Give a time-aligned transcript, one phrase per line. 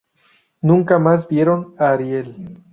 [0.63, 2.57] Nunca más vieron a Ariel.